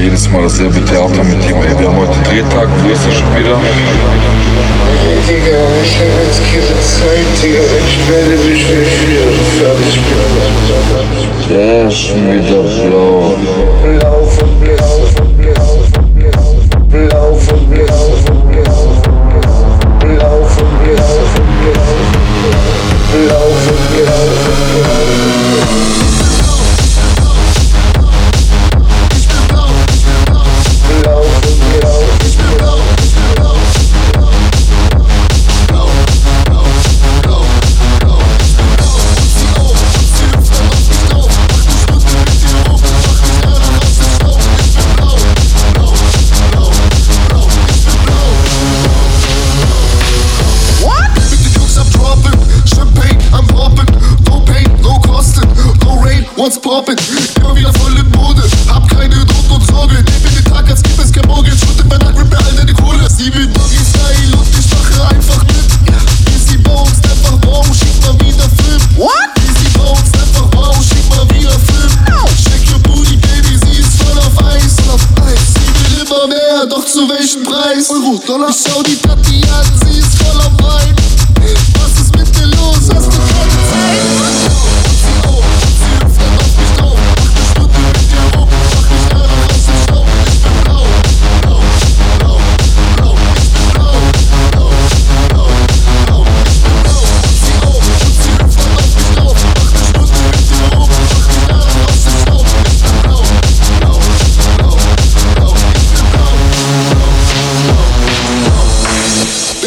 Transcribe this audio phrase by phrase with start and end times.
[0.00, 1.56] jedes Mal dasselbe Theater mit ihm.
[1.62, 3.56] Ey, wir haben heute Drehtag, wo ist er schon wieder?
[5.06, 7.62] Ey, Digga, ich hab jetzt keine Zeit, Digga.
[7.86, 9.28] Ich melde mich, ich wieder
[9.58, 10.20] fertig bin.
[11.50, 13.34] Der ist schon wieder blau.
[13.82, 16.48] Blau von Blau von Blau von Blau
[16.88, 18.74] von Blau von Blau von Blau
[20.00, 22.00] Blau von Blau von von
[23.12, 23.48] Blau
[56.64, 56.96] what's poppin'?
[57.36, 60.82] Immer wieder voll in Mode, hab keine Not und Sorge, nehm mir den Tag, als
[60.82, 63.08] gibt es kein Morgen, Schritt in meiner Grip, all deine Kohle.
[63.10, 65.68] Sieben Doggy Style und ich mache einfach mit.
[66.34, 68.80] Easy Bones, einfach wow, schick mal wieder Film.
[68.96, 69.12] What?
[69.38, 71.92] Easy Bones, einfach wow, schick mal wieder Film.
[72.44, 75.54] Check your booty, baby, sie ist voll auf Eis, voll auf Eis.
[75.54, 77.88] Sie will immer mehr, doch zu welchem Preis?
[77.90, 78.50] Euro, Dollar.
[78.50, 80.94] Ich schau die Tati an, sie ist voll am Wein.
[81.80, 82.88] Was ist mit dir los?
[82.92, 84.49] Hast du keine Zeit?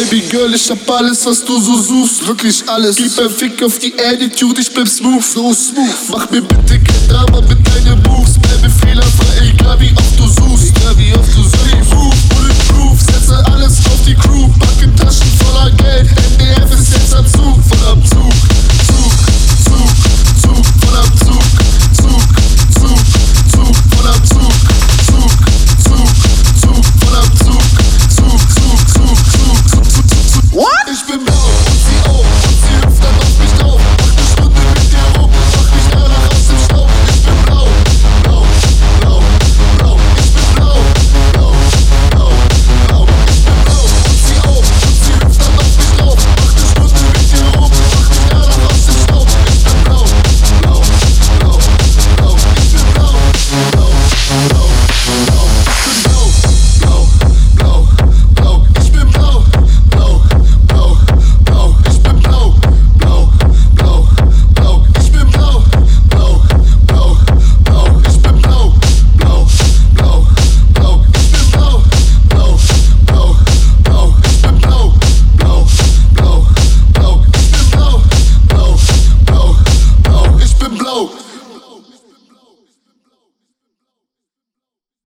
[0.00, 2.26] Baby Girl, ich hab alles, was du so suchst.
[2.26, 2.96] Wirklich alles.
[2.96, 5.22] Gib ein Fick auf die Attitude, ich bleib smooth.
[5.22, 5.94] So smooth.
[6.10, 8.38] Mach mir bitte kein Drama mit deinen Moves.
[8.38, 10.74] Bleibe fehlerfrei, egal wie oft du suchst.
[10.74, 11.59] Egal wie oft du suchst.